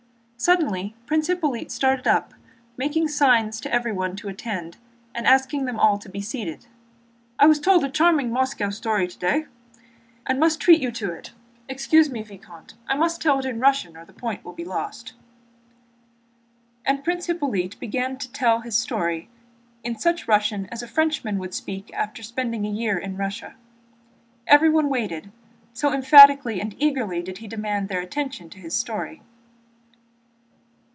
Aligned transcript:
Suddenly 0.43 0.95
Prince 1.05 1.27
Hippolyte 1.27 1.69
started 1.71 2.07
up 2.07 2.33
making 2.75 3.07
signs 3.09 3.61
to 3.61 3.71
everyone 3.71 4.15
to 4.15 4.27
attend, 4.27 4.77
and 5.13 5.27
asking 5.27 5.65
them 5.65 5.79
all 5.79 5.99
to 5.99 6.09
be 6.09 6.19
seated 6.19 6.61
began: 6.61 6.73
"I 7.37 7.45
was 7.45 7.59
told 7.59 7.83
a 7.83 7.89
charming 7.91 8.31
Moscow 8.31 8.71
story 8.71 9.07
today 9.07 9.45
and 10.25 10.39
must 10.39 10.59
treat 10.59 10.81
you 10.81 10.89
to 10.93 11.11
it. 11.13 11.31
Excuse 11.69 12.09
me, 12.09 12.23
Vicomte—I 12.23 12.95
must 12.95 13.21
tell 13.21 13.37
it 13.37 13.45
in 13.45 13.59
Russian 13.59 13.95
or 13.95 14.03
the 14.03 14.13
point 14.13 14.43
will 14.43 14.53
be 14.53 14.65
lost...." 14.65 15.13
And 16.87 17.03
Prince 17.03 17.27
Hippolyte 17.27 17.79
began 17.79 18.17
to 18.17 18.31
tell 18.31 18.61
his 18.61 18.75
story 18.75 19.29
in 19.83 19.99
such 19.99 20.27
Russian 20.27 20.65
as 20.71 20.81
a 20.81 20.87
Frenchman 20.87 21.37
would 21.37 21.53
speak 21.53 21.93
after 21.93 22.23
spending 22.23 22.65
about 22.65 22.71
a 22.73 22.77
year 22.79 22.97
in 22.97 23.15
Russia. 23.15 23.53
Everyone 24.47 24.89
waited, 24.89 25.31
so 25.71 25.93
emphatically 25.93 26.59
and 26.59 26.73
eagerly 26.79 27.21
did 27.21 27.37
he 27.37 27.47
demand 27.47 27.89
their 27.89 28.01
attention 28.01 28.49
to 28.49 28.57
his 28.59 28.73
story. 28.73 29.21